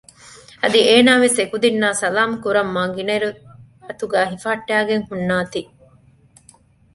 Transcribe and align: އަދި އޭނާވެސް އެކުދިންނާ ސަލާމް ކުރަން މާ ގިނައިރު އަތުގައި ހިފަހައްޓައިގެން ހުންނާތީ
އަދި 0.61 0.79
އޭނާވެސް 0.89 1.37
އެކުދިންނާ 1.39 1.89
ސަލާމް 2.01 2.35
ކުރަން 2.43 2.71
މާ 2.75 2.83
ގިނައިރު 2.95 3.29
އަތުގައި 3.87 4.29
ހިފަހައްޓައިގެން 4.31 5.05
ހުންނާތީ 5.09 5.61